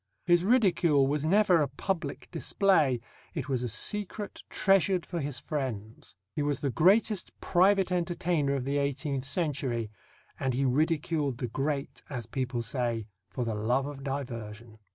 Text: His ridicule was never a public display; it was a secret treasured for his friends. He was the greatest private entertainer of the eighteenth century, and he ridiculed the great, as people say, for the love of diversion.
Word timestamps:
His 0.25 0.43
ridicule 0.43 1.05
was 1.05 1.25
never 1.25 1.61
a 1.61 1.67
public 1.67 2.27
display; 2.31 2.99
it 3.35 3.47
was 3.47 3.61
a 3.61 3.69
secret 3.69 4.41
treasured 4.49 5.05
for 5.05 5.19
his 5.19 5.37
friends. 5.37 6.15
He 6.35 6.41
was 6.41 6.59
the 6.59 6.71
greatest 6.71 7.29
private 7.39 7.91
entertainer 7.91 8.55
of 8.55 8.65
the 8.65 8.79
eighteenth 8.79 9.25
century, 9.25 9.91
and 10.39 10.55
he 10.55 10.65
ridiculed 10.65 11.37
the 11.37 11.49
great, 11.49 12.01
as 12.09 12.25
people 12.25 12.63
say, 12.63 13.05
for 13.29 13.45
the 13.45 13.53
love 13.53 13.85
of 13.85 14.03
diversion. 14.03 14.79